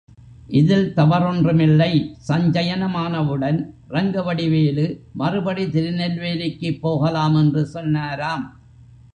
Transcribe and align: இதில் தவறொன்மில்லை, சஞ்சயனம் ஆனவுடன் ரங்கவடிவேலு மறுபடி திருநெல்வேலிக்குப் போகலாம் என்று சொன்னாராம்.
இதில் 0.49 0.93
தவறொன்மில்லை, 0.95 1.89
சஞ்சயனம் 2.27 2.93
ஆனவுடன் 2.93 3.59
ரங்கவடிவேலு 3.89 4.85
மறுபடி 5.13 5.65
திருநெல்வேலிக்குப் 5.65 6.81
போகலாம் 6.81 7.35
என்று 7.35 7.65
சொன்னாராம். 7.65 8.45